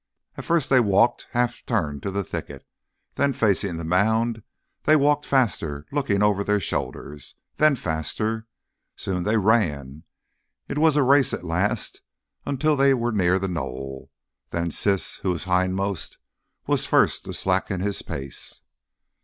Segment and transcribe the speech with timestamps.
[0.35, 2.65] At first they walked half turned to the thicket,
[3.13, 4.41] then facing the mound
[4.85, 8.47] they walked faster looking over their shoulders, then faster;
[8.95, 10.01] soon they ran,
[10.67, 12.01] it was a race at last,
[12.47, 14.09] until they were near the knoll.
[14.49, 16.17] Then Siss who was hindmost
[16.65, 18.63] was first to slacken his pace.